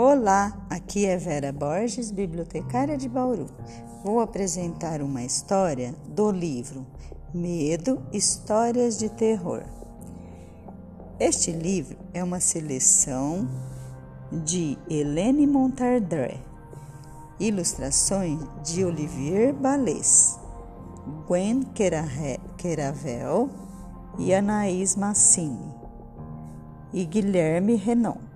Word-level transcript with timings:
Olá, 0.00 0.56
aqui 0.70 1.06
é 1.06 1.16
Vera 1.16 1.50
Borges, 1.50 2.12
bibliotecária 2.12 2.96
de 2.96 3.08
Bauru. 3.08 3.46
Vou 4.04 4.20
apresentar 4.20 5.02
uma 5.02 5.24
história 5.24 5.92
do 6.06 6.30
livro 6.30 6.86
Medo 7.34 8.00
Histórias 8.12 8.96
de 8.96 9.08
Terror. 9.08 9.64
Este 11.18 11.50
livro 11.50 11.98
é 12.14 12.22
uma 12.22 12.38
seleção 12.38 13.48
de 14.30 14.78
Helene 14.88 15.48
Montardré, 15.48 16.38
ilustrações 17.40 18.38
de 18.62 18.84
Olivier 18.84 19.52
Balès, 19.52 20.38
Gwen 21.26 21.64
Queravel 22.56 23.50
e 24.16 24.32
Anaís 24.32 24.94
Massini 24.94 25.74
e 26.92 27.04
Guilherme 27.04 27.74
Renon. 27.74 28.27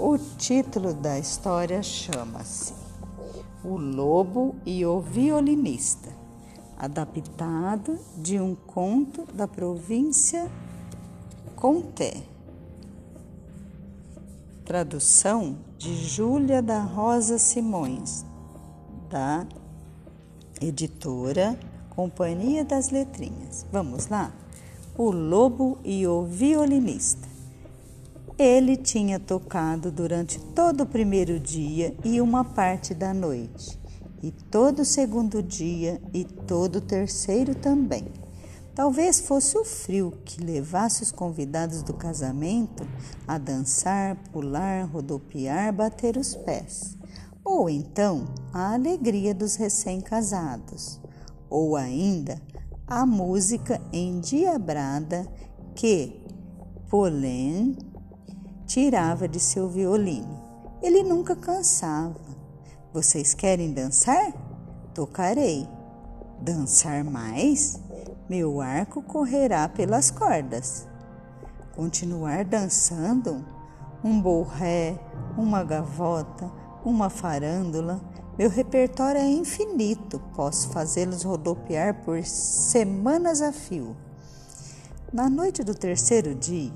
O 0.00 0.16
título 0.16 0.94
da 0.94 1.18
história 1.18 1.82
chama-se 1.82 2.72
O 3.64 3.76
Lobo 3.76 4.54
e 4.64 4.86
o 4.86 5.00
Violinista, 5.00 6.08
adaptado 6.76 7.98
de 8.16 8.38
um 8.38 8.54
conto 8.54 9.26
da 9.34 9.48
província 9.48 10.48
Conté. 11.56 12.22
Tradução 14.64 15.56
de 15.76 15.92
Júlia 15.96 16.62
da 16.62 16.80
Rosa 16.80 17.36
Simões, 17.36 18.24
da 19.10 19.44
editora 20.60 21.58
Companhia 21.90 22.64
das 22.64 22.90
Letrinhas. 22.90 23.66
Vamos 23.72 24.06
lá? 24.06 24.32
O 24.96 25.10
Lobo 25.10 25.76
e 25.82 26.06
o 26.06 26.24
Violinista. 26.24 27.27
Ele 28.38 28.76
tinha 28.76 29.18
tocado 29.18 29.90
durante 29.90 30.38
todo 30.38 30.82
o 30.82 30.86
primeiro 30.86 31.40
dia 31.40 31.96
e 32.04 32.20
uma 32.20 32.44
parte 32.44 32.94
da 32.94 33.12
noite, 33.12 33.76
e 34.22 34.30
todo 34.30 34.82
o 34.82 34.84
segundo 34.84 35.42
dia 35.42 36.00
e 36.14 36.22
todo 36.24 36.76
o 36.76 36.80
terceiro 36.80 37.52
também. 37.52 38.06
Talvez 38.76 39.18
fosse 39.18 39.58
o 39.58 39.64
frio 39.64 40.12
que 40.24 40.40
levasse 40.40 41.02
os 41.02 41.10
convidados 41.10 41.82
do 41.82 41.92
casamento 41.92 42.86
a 43.26 43.38
dançar, 43.38 44.14
pular, 44.30 44.84
rodopiar, 44.84 45.72
bater 45.72 46.16
os 46.16 46.36
pés. 46.36 46.96
Ou 47.44 47.68
então 47.68 48.24
a 48.52 48.74
alegria 48.74 49.34
dos 49.34 49.56
recém-casados. 49.56 51.00
Ou 51.50 51.74
ainda 51.74 52.40
a 52.86 53.04
música 53.04 53.80
endiabrada 53.92 55.26
que 55.74 56.22
Pollen 56.88 57.76
tirava 58.68 59.26
de 59.26 59.40
seu 59.40 59.66
violino. 59.66 60.44
Ele 60.82 61.02
nunca 61.02 61.34
cansava. 61.34 62.20
Vocês 62.92 63.32
querem 63.32 63.72
dançar? 63.72 64.32
Tocarei. 64.94 65.66
Dançar 66.40 67.02
mais? 67.02 67.80
Meu 68.28 68.60
arco 68.60 69.02
correrá 69.02 69.68
pelas 69.68 70.10
cordas. 70.10 70.86
Continuar 71.74 72.44
dançando? 72.44 73.44
Um 74.04 74.20
borré, 74.20 75.00
uma 75.36 75.64
gavota, 75.64 76.52
uma 76.84 77.08
farândola. 77.08 78.00
Meu 78.38 78.50
repertório 78.50 79.20
é 79.20 79.28
infinito. 79.28 80.20
Posso 80.36 80.68
fazê-los 80.68 81.22
rodopiar 81.22 82.04
por 82.04 82.22
semanas 82.22 83.40
a 83.40 83.50
fio. 83.50 83.96
Na 85.10 85.30
noite 85.30 85.64
do 85.64 85.74
terceiro 85.74 86.34
dia, 86.34 86.70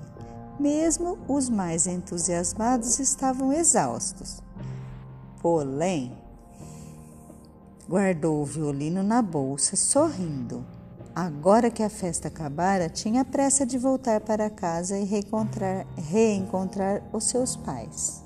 mesmo 0.59 1.19
os 1.29 1.49
mais 1.49 1.87
entusiasmados 1.87 2.99
estavam 2.99 3.53
exaustos. 3.53 4.43
Porém, 5.41 6.13
guardou 7.89 8.41
o 8.41 8.45
violino 8.45 9.03
na 9.03 9.21
bolsa, 9.21 9.77
sorrindo. 9.77 10.65
Agora 11.15 11.71
que 11.71 11.83
a 11.83 11.91
festa 11.91 12.29
acabara, 12.29 12.89
tinha 12.89 13.25
pressa 13.25 13.67
de 13.67 13.77
voltar 13.77 14.21
para 14.21 14.49
casa 14.49 14.99
e 14.99 15.05
reencontrar, 15.05 15.87
reencontrar 15.97 17.03
os 17.13 17.25
seus 17.25 17.55
pais. 17.55 18.23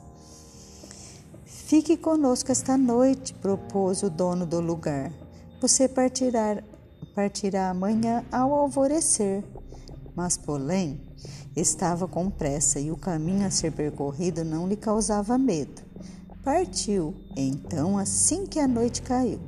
Fique 1.44 1.97
conosco 1.97 2.53
esta 2.53 2.76
noite, 2.78 3.34
propôs 3.34 4.04
o 4.04 4.10
dono 4.10 4.47
do 4.47 4.60
lugar. 4.60 5.10
Você 5.60 5.88
partirá, 5.88 6.62
partirá 7.12 7.70
amanhã 7.70 8.25
ao 8.31 8.54
alvorecer. 8.54 9.42
Mas 10.15 10.36
Polém 10.36 11.05
Estava 11.56 12.06
com 12.06 12.28
pressa 12.28 12.78
e 12.78 12.90
o 12.90 12.98
caminho 12.98 13.46
a 13.46 13.50
ser 13.50 13.72
percorrido 13.72 14.44
não 14.44 14.68
lhe 14.68 14.76
causava 14.76 15.38
medo. 15.38 15.80
Partiu, 16.44 17.14
então, 17.34 17.96
assim 17.96 18.44
que 18.44 18.60
a 18.60 18.68
noite 18.68 19.00
caiu. 19.00 19.40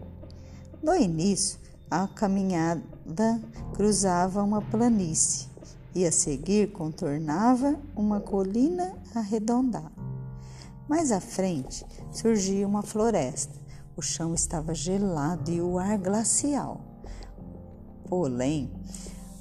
No 0.82 0.96
início, 0.96 1.60
a 1.90 2.08
caminhada 2.08 3.38
cruzava 3.74 4.42
uma 4.42 4.62
planície 4.62 5.48
e 5.94 6.06
a 6.06 6.10
seguir 6.10 6.72
contornava 6.72 7.78
uma 7.94 8.20
colina 8.20 8.94
arredondada. 9.14 9.92
Mais 10.88 11.12
à 11.12 11.20
frente 11.20 11.84
surgia 12.10 12.66
uma 12.66 12.82
floresta. 12.82 13.52
O 13.94 14.00
chão 14.00 14.32
estava 14.32 14.72
gelado 14.72 15.50
e 15.50 15.60
o 15.60 15.78
ar 15.78 15.98
glacial. 15.98 16.80
Polém 18.08 18.72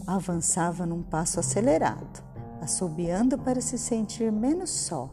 avançava 0.05 0.85
num 0.85 1.01
passo 1.01 1.39
acelerado 1.39 2.26
assobiando 2.67 3.37
para 3.37 3.61
se 3.61 3.77
sentir 3.77 4.29
menos 4.29 4.69
só. 4.69 5.09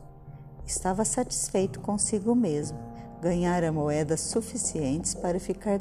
Estava 0.66 1.04
satisfeito 1.04 1.78
consigo 1.80 2.34
mesmo. 2.34 2.76
Ganhara 3.22 3.70
moedas 3.70 4.20
suficientes 4.22 5.14
para 5.14 5.38
ficar 5.38 5.80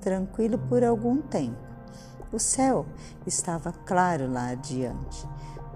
tranquilo 0.00 0.58
por 0.68 0.82
algum 0.82 1.22
tempo. 1.22 1.56
O 2.32 2.40
céu 2.40 2.84
estava 3.24 3.72
claro 3.72 4.28
lá 4.30 4.48
adiante, 4.48 5.26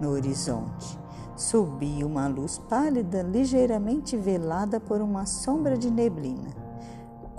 no 0.01 0.11
horizonte. 0.11 0.99
Subia 1.37 2.05
uma 2.05 2.27
luz 2.27 2.59
pálida, 2.59 3.23
ligeiramente 3.23 4.17
velada 4.17 4.81
por 4.81 5.01
uma 5.01 5.27
sombra 5.27 5.79
de 5.79 5.91
neblina. 5.91 6.60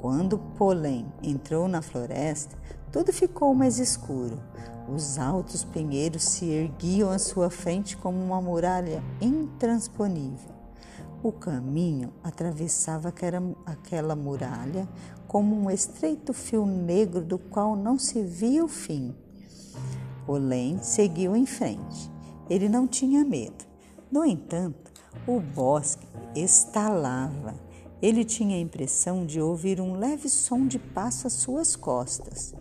Quando 0.01 0.39
Polém 0.57 1.05
entrou 1.21 1.67
na 1.67 1.79
floresta, 1.79 2.57
tudo 2.91 3.13
ficou 3.13 3.53
mais 3.53 3.77
escuro. 3.77 4.41
Os 4.89 5.19
altos 5.19 5.63
pinheiros 5.63 6.23
se 6.23 6.45
erguiam 6.49 7.11
à 7.11 7.19
sua 7.19 7.51
frente 7.51 7.95
como 7.95 8.19
uma 8.19 8.41
muralha 8.41 9.03
intransponível. 9.21 10.49
O 11.21 11.31
caminho 11.31 12.11
atravessava 12.23 13.13
aquela 13.63 14.15
muralha 14.15 14.89
como 15.27 15.55
um 15.55 15.69
estreito 15.69 16.33
fio 16.33 16.65
negro 16.65 17.21
do 17.21 17.37
qual 17.37 17.75
não 17.75 17.99
se 17.99 18.23
via 18.23 18.65
o 18.65 18.67
fim. 18.67 19.15
Olém 20.27 20.79
seguiu 20.81 21.35
em 21.35 21.45
frente. 21.45 22.11
Ele 22.49 22.67
não 22.67 22.87
tinha 22.87 23.23
medo. 23.23 23.63
No 24.11 24.25
entanto, 24.25 24.91
o 25.27 25.39
bosque 25.39 26.07
estalava. 26.35 27.53
Ele 28.01 28.25
tinha 28.25 28.55
a 28.55 28.59
impressão 28.59 29.25
de 29.25 29.39
ouvir 29.39 29.79
um 29.79 29.93
leve 29.93 30.27
som 30.27 30.65
de 30.65 30.79
passo 30.79 31.27
às 31.27 31.33
suas 31.33 31.75
costas. 31.75 32.53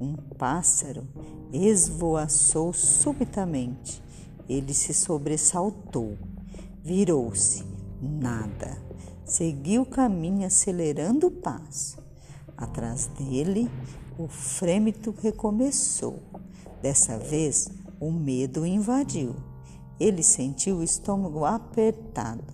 Um 0.00 0.14
pássaro 0.14 1.06
esvoaçou 1.52 2.72
subitamente. 2.72 4.02
Ele 4.48 4.72
se 4.72 4.94
sobressaltou, 4.94 6.16
virou-se, 6.82 7.64
nada. 8.00 8.78
Seguiu 9.24 9.82
o 9.82 9.86
caminho 9.86 10.46
acelerando 10.46 11.26
o 11.26 11.30
passo. 11.30 11.98
Atrás 12.56 13.06
dele, 13.18 13.68
o 14.18 14.28
frêmito 14.28 15.14
recomeçou. 15.20 16.22
Dessa 16.80 17.18
vez, 17.18 17.68
o 17.98 18.12
medo 18.12 18.60
o 18.60 18.66
invadiu. 18.66 19.34
Ele 19.98 20.22
sentiu 20.22 20.76
o 20.76 20.82
estômago 20.82 21.44
apertado. 21.44 22.44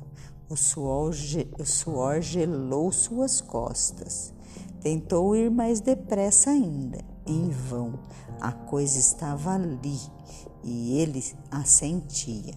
O 0.51 0.57
suor, 0.57 1.15
o 1.61 1.65
suor 1.65 2.21
gelou 2.21 2.91
suas 2.91 3.41
costas. 3.41 4.35
Tentou 4.81 5.37
ir 5.37 5.49
mais 5.49 5.81
depressa 5.81 6.51
ainda 6.51 6.99
em 7.25 7.51
vão. 7.51 8.01
A 8.41 8.51
coisa 8.51 8.99
estava 8.99 9.55
ali 9.55 10.01
e 10.65 10.99
ele 10.99 11.25
a 11.53 11.63
sentia. 11.63 12.53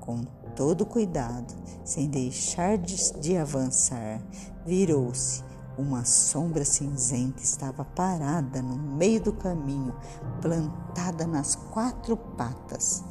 Com 0.00 0.22
todo 0.56 0.86
cuidado, 0.86 1.54
sem 1.84 2.08
deixar 2.08 2.78
de, 2.78 2.96
de 3.20 3.36
avançar, 3.36 4.22
virou-se. 4.64 5.44
Uma 5.76 6.06
sombra 6.06 6.64
cinzenta 6.64 7.42
estava 7.42 7.84
parada 7.84 8.62
no 8.62 8.74
meio 8.74 9.20
do 9.20 9.34
caminho, 9.34 9.94
plantada 10.40 11.26
nas 11.26 11.54
quatro 11.54 12.16
patas. 12.16 13.04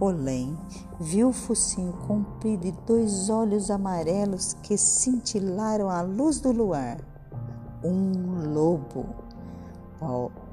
Polém 0.00 0.58
viu 0.98 1.28
o 1.28 1.32
focinho 1.32 1.92
comprido 2.08 2.66
e 2.66 2.72
dois 2.86 3.28
olhos 3.28 3.70
amarelos 3.70 4.54
que 4.62 4.78
cintilaram 4.78 5.90
à 5.90 6.00
luz 6.00 6.40
do 6.40 6.50
luar. 6.50 6.98
Um 7.84 8.54
lobo. 8.54 9.04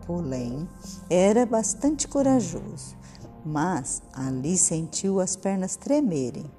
Polém 0.06 0.68
era 1.10 1.46
bastante 1.46 2.10
corajoso, 2.10 2.98
mas 3.46 4.02
ali 4.12 4.58
sentiu 4.58 5.22
as 5.22 5.38
pernas 5.38 5.78
tremerem. 5.78 6.52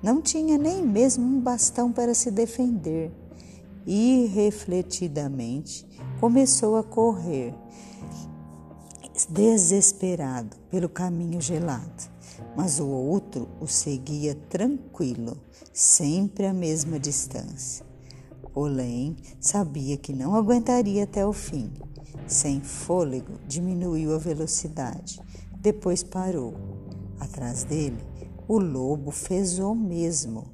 Não 0.00 0.22
tinha 0.22 0.56
nem 0.56 0.86
mesmo 0.86 1.26
um 1.26 1.40
bastão 1.40 1.90
para 1.90 2.14
se 2.14 2.30
defender. 2.30 3.10
Irrefletidamente, 3.84 5.84
começou 6.20 6.76
a 6.76 6.84
correr, 6.84 7.52
desesperado 9.30 10.56
pelo 10.70 10.88
caminho 10.88 11.40
gelado. 11.40 12.15
Mas 12.56 12.80
o 12.80 12.86
outro 12.86 13.46
o 13.60 13.66
seguia 13.66 14.34
tranquilo, 14.48 15.36
sempre 15.72 16.46
à 16.46 16.54
mesma 16.54 16.98
distância. 16.98 17.84
Porém, 18.54 19.14
sabia 19.38 19.98
que 19.98 20.14
não 20.14 20.34
aguentaria 20.34 21.04
até 21.04 21.26
o 21.26 21.32
fim. 21.34 21.70
Sem 22.26 22.62
fôlego, 22.62 23.38
diminuiu 23.46 24.14
a 24.14 24.18
velocidade. 24.18 25.20
Depois 25.60 26.02
parou. 26.02 26.54
Atrás 27.20 27.64
dele, 27.64 28.02
o 28.48 28.58
lobo 28.58 29.10
fez 29.10 29.58
o 29.58 29.74
mesmo. 29.74 30.46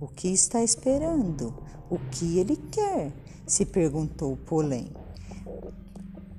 O 0.00 0.08
que 0.08 0.28
está 0.28 0.64
esperando? 0.64 1.54
O 1.88 1.98
que 2.10 2.38
ele 2.38 2.56
quer? 2.56 3.12
se 3.46 3.64
perguntou 3.64 4.36
Polém. 4.36 4.90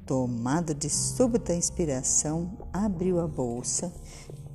Tomado 0.05 0.73
de 0.73 0.89
súbita 0.89 1.53
inspiração, 1.53 2.51
abriu 2.83 3.19
a 3.19 3.27
bolsa, 3.27 3.93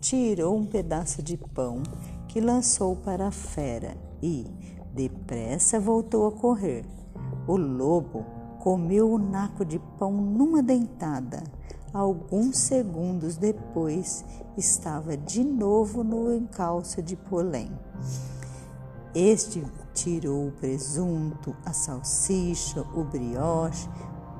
tirou 0.00 0.56
um 0.56 0.66
pedaço 0.66 1.22
de 1.22 1.36
pão 1.36 1.82
que 2.28 2.40
lançou 2.40 2.96
para 2.96 3.28
a 3.28 3.30
fera 3.30 3.96
e, 4.22 4.46
depressa, 4.92 5.80
voltou 5.80 6.26
a 6.26 6.32
correr. 6.32 6.84
O 7.46 7.56
lobo 7.56 8.24
comeu 8.58 9.10
o 9.10 9.18
naco 9.18 9.64
de 9.64 9.78
pão 9.98 10.12
numa 10.12 10.62
dentada. 10.62 11.42
Alguns 11.92 12.58
segundos 12.58 13.36
depois, 13.36 14.24
estava 14.56 15.16
de 15.16 15.42
novo 15.42 16.04
no 16.04 16.32
encalço 16.32 17.02
de 17.02 17.16
Polém. 17.16 17.70
Este 19.14 19.64
tirou 19.92 20.48
o 20.48 20.52
presunto, 20.52 21.56
a 21.64 21.72
salsicha, 21.72 22.82
o 22.94 23.02
brioche, 23.02 23.88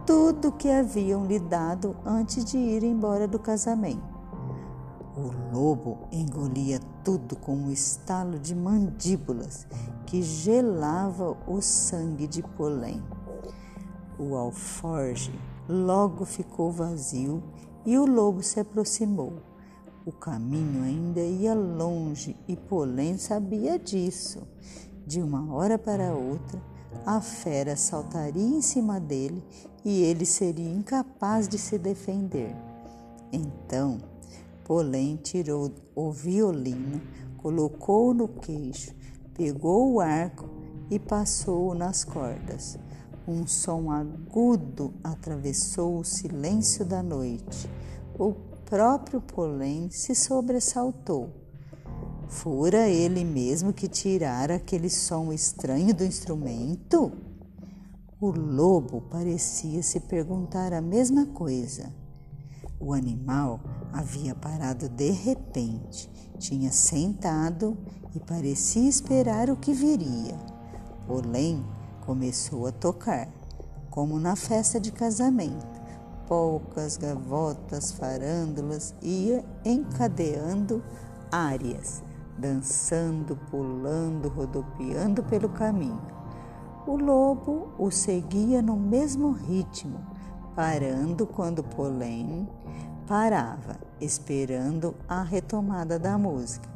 tudo 0.06 0.52
que 0.52 0.70
haviam 0.70 1.24
lhe 1.26 1.38
dado 1.38 1.96
antes 2.04 2.44
de 2.44 2.56
ir 2.56 2.82
embora 2.82 3.26
do 3.26 3.38
casamento. 3.38 4.02
O 5.16 5.54
lobo 5.54 5.98
engolia 6.12 6.80
tudo 7.04 7.36
com 7.36 7.54
um 7.54 7.70
estalo 7.70 8.38
de 8.38 8.54
mandíbulas 8.54 9.66
que 10.06 10.22
gelava 10.22 11.36
o 11.46 11.60
sangue 11.60 12.26
de 12.26 12.42
Polém. 12.42 13.02
O 14.18 14.34
alforge 14.36 15.32
logo 15.68 16.24
ficou 16.24 16.70
vazio 16.70 17.42
e 17.84 17.98
o 17.98 18.06
lobo 18.06 18.42
se 18.42 18.60
aproximou. 18.60 19.42
O 20.06 20.12
caminho 20.12 20.84
ainda 20.84 21.20
ia 21.20 21.54
longe 21.54 22.36
e 22.48 22.56
Polém 22.56 23.18
sabia 23.18 23.78
disso. 23.78 24.46
De 25.06 25.20
uma 25.20 25.52
hora 25.52 25.78
para 25.78 26.14
outra, 26.14 26.60
a 27.06 27.20
fera 27.20 27.76
saltaria 27.76 28.42
em 28.42 28.60
cima 28.60 29.00
dele 29.00 29.42
e 29.84 30.02
ele 30.02 30.26
seria 30.26 30.68
incapaz 30.68 31.48
de 31.48 31.58
se 31.58 31.78
defender. 31.78 32.54
Então, 33.32 33.98
Polém 34.64 35.16
tirou 35.16 35.72
o 35.94 36.12
violino, 36.12 37.00
colocou-o 37.38 38.14
no 38.14 38.28
queixo, 38.28 38.94
pegou 39.34 39.94
o 39.94 40.00
arco 40.00 40.48
e 40.90 40.98
passou-o 40.98 41.74
nas 41.74 42.04
cordas. 42.04 42.78
Um 43.26 43.46
som 43.46 43.90
agudo 43.90 44.92
atravessou 45.02 45.98
o 45.98 46.04
silêncio 46.04 46.84
da 46.84 47.02
noite. 47.02 47.68
O 48.18 48.34
próprio 48.64 49.20
Polém 49.20 49.90
se 49.90 50.14
sobressaltou. 50.14 51.39
Fora 52.30 52.88
ele 52.88 53.24
mesmo 53.24 53.72
que 53.72 53.88
tirara 53.88 54.54
aquele 54.54 54.88
som 54.88 55.32
estranho 55.32 55.92
do 55.92 56.04
instrumento? 56.04 57.12
O 58.20 58.30
lobo 58.30 59.00
parecia 59.10 59.82
se 59.82 59.98
perguntar 59.98 60.72
a 60.72 60.80
mesma 60.80 61.26
coisa. 61.26 61.92
O 62.78 62.94
animal 62.94 63.60
havia 63.92 64.32
parado 64.32 64.88
de 64.88 65.10
repente, 65.10 66.08
tinha 66.38 66.70
sentado 66.70 67.76
e 68.14 68.20
parecia 68.20 68.88
esperar 68.88 69.50
o 69.50 69.56
que 69.56 69.74
viria. 69.74 70.38
Polém 71.08 71.66
começou 72.06 72.68
a 72.68 72.72
tocar, 72.72 73.28
como 73.90 74.20
na 74.20 74.36
festa 74.36 74.78
de 74.78 74.92
casamento. 74.92 75.80
Polcas, 76.28 76.96
gavotas, 76.96 77.90
farândulas 77.90 78.94
ia 79.02 79.44
encadeando 79.64 80.82
áreas, 81.30 82.02
dançando, 82.40 83.36
pulando, 83.50 84.28
rodopiando 84.28 85.22
pelo 85.22 85.50
caminho. 85.50 86.00
O 86.86 86.96
lobo 86.96 87.68
o 87.78 87.90
seguia 87.90 88.62
no 88.62 88.76
mesmo 88.76 89.30
ritmo, 89.30 90.00
parando 90.56 91.26
quando 91.26 91.62
Polém 91.62 92.48
parava, 93.06 93.76
esperando 94.00 94.94
a 95.06 95.22
retomada 95.22 95.98
da 95.98 96.16
música, 96.16 96.68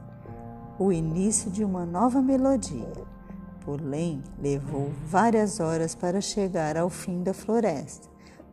o 0.78 0.92
início 0.92 1.50
de 1.50 1.64
uma 1.64 1.86
nova 1.86 2.20
melodia. 2.20 2.92
Polém 3.64 4.22
levou 4.38 4.90
várias 5.06 5.58
horas 5.58 5.94
para 5.94 6.20
chegar 6.20 6.76
ao 6.76 6.90
fim 6.90 7.22
da 7.22 7.32
floresta, 7.32 8.08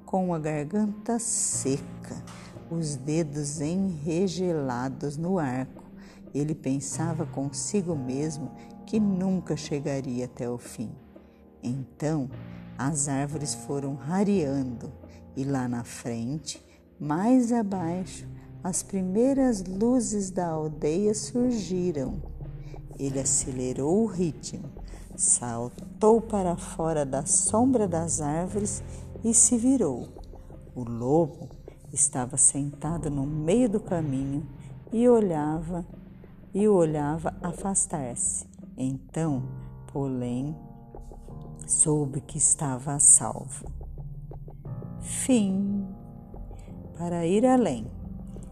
com 0.05 0.33
a 0.33 0.39
garganta 0.39 1.19
seca, 1.19 2.15
os 2.69 2.95
dedos 2.95 3.59
enregelados 3.59 5.17
no 5.17 5.37
arco. 5.37 5.80
Ele 6.33 6.55
pensava 6.55 7.25
consigo 7.25 7.95
mesmo 7.95 8.51
que 8.85 8.99
nunca 8.99 9.55
chegaria 9.55 10.25
até 10.25 10.49
o 10.49 10.57
fim. 10.57 10.91
Então, 11.61 12.29
as 12.77 13.07
árvores 13.07 13.53
foram 13.53 13.95
rareando 13.95 14.91
e 15.35 15.43
lá 15.43 15.67
na 15.67 15.83
frente, 15.83 16.63
mais 16.99 17.51
abaixo, 17.51 18.27
as 18.63 18.83
primeiras 18.83 19.63
luzes 19.63 20.29
da 20.29 20.47
aldeia 20.47 21.13
surgiram. 21.13 22.21
Ele 22.99 23.19
acelerou 23.19 24.03
o 24.03 24.05
ritmo, 24.05 24.69
saltou 25.15 26.21
para 26.21 26.55
fora 26.55 27.05
da 27.05 27.25
sombra 27.25 27.87
das 27.87 28.21
árvores 28.21 28.83
e 29.23 29.33
se 29.33 29.57
virou. 29.57 30.09
O 30.75 30.83
lobo 30.83 31.49
estava 31.91 32.37
sentado 32.37 33.09
no 33.09 33.25
meio 33.25 33.67
do 33.67 33.79
caminho 33.79 34.45
e 34.91 35.07
olhava 35.07 35.85
e 36.53 36.67
o 36.67 36.75
olhava 36.75 37.33
afastar-se. 37.41 38.45
Então, 38.77 39.43
Polém 39.91 40.55
soube 41.67 42.21
que 42.21 42.37
estava 42.37 42.93
a 42.93 42.99
salvo. 42.99 43.65
Fim. 45.01 45.85
Para 46.97 47.25
ir 47.25 47.45
além. 47.45 47.87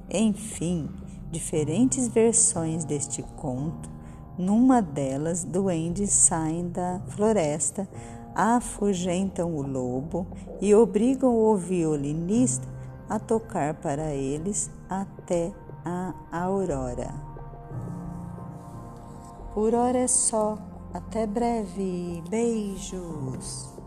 Enfim, 0.09 0.89
diferentes 1.31 2.07
versões 2.07 2.83
deste 2.83 3.21
conto. 3.21 3.89
Numa 4.37 4.81
delas, 4.81 5.43
duendes 5.43 6.11
saem 6.11 6.69
da 6.69 7.01
floresta, 7.07 7.87
afugentam 8.33 9.55
o 9.55 9.61
lobo 9.61 10.25
e 10.61 10.73
obrigam 10.73 11.35
o 11.35 11.55
violinista 11.55 12.67
a 13.09 13.19
tocar 13.19 13.75
para 13.75 14.13
eles 14.13 14.71
até 14.89 15.51
a 15.83 16.13
aurora. 16.31 17.28
Por 19.59 19.75
hora 19.75 19.97
é 19.99 20.07
só. 20.07 20.57
Até 20.93 21.27
breve. 21.27 22.23
Beijos. 22.29 23.78